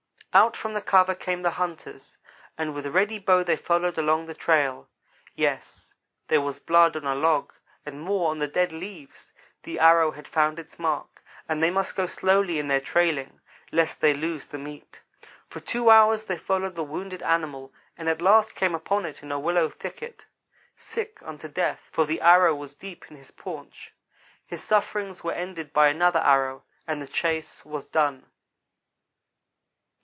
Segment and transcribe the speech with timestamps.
[0.33, 2.17] Out from the cover came the hunters,
[2.57, 4.87] and with ready bow they followed along the trail.
[5.35, 5.93] Yes
[6.29, 7.51] there was blood on a log,
[7.85, 9.33] and more on the dead leaves.
[9.63, 13.41] The arrow had found its mark and they must go slowly in their trailing,
[13.73, 15.01] lest they lose the meat.
[15.49, 19.31] For two hours they followed the wounded animal, and at last came upon him in
[19.33, 20.27] a willow thicket
[20.77, 23.93] sick unto death, for the arrow was deep in his paunch.
[24.45, 28.25] His sufferings were ended by another arrow, and the chase was done.